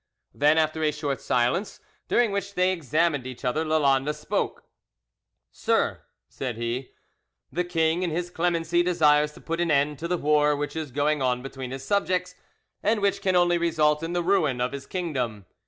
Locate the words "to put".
9.33-9.61